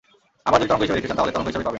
[0.47, 1.69] আবার যদি তরঙ্গ হিসেবে দেখতে চান, তাহলে তরঙ্গ হিসেবেই পাবেন।